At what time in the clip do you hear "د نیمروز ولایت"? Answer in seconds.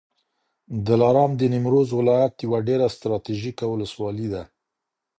1.37-2.33